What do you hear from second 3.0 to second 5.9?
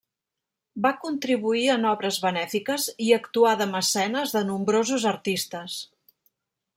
i actuà de mecenes de nombrosos artistes.